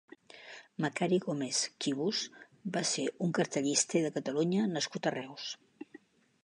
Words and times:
Macari 0.85 1.19
Gómez 1.25 1.59
Quibus 1.85 2.21
va 2.77 2.83
ser 2.93 3.07
un 3.27 3.35
cartellista 3.41 4.01
de 4.07 4.13
Catalunya 4.17 4.67
nascut 4.79 5.11
a 5.11 5.13
Reus. 5.21 5.51